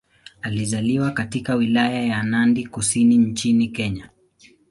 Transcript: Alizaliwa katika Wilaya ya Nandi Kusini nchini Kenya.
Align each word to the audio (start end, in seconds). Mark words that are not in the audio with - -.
Alizaliwa 0.41 1.11
katika 1.11 1.55
Wilaya 1.55 2.01
ya 2.03 2.23
Nandi 2.23 2.67
Kusini 2.67 3.17
nchini 3.17 3.67
Kenya. 3.67 4.09